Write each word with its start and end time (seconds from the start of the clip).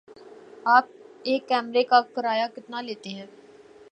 آپ 0.65 0.87
ایک 1.25 1.47
کمرے 1.49 1.83
کا 1.83 2.01
کرایہ 2.15 2.47
کتنا 2.55 2.81
لیتے 2.81 3.09
ہیں؟ 3.09 3.25